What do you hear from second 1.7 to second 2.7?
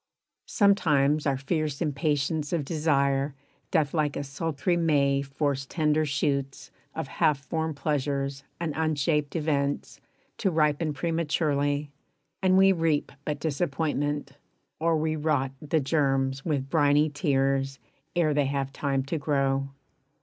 impatience of